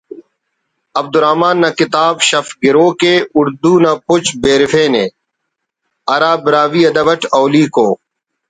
عبدالرحمن 0.99 1.55
نا 1.63 1.69
کتاب 1.79 2.15
”شف 2.29 2.47
گروگ“ 2.63 3.01
ءِ 3.11 3.13
اُڑدو 3.35 3.73
نا 3.83 3.91
پچ 4.05 4.25
بیرفینے‘ 4.41 5.05
ہرا 6.11 6.31
براہوئی 6.43 6.83
ادب 6.89 7.07
اٹ 7.13 7.21
اولیکو 7.37 7.87